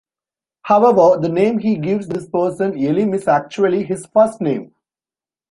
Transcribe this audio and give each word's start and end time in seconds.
However, 0.63 1.21
the 1.21 1.29
name 1.29 1.59
he 1.59 1.77
gives 1.77 2.07
this 2.07 2.27
person, 2.27 2.75
"Elim", 2.75 3.13
is 3.13 3.27
actually 3.27 3.83
his 3.83 4.07
first 4.11 4.41
name. 4.41 4.73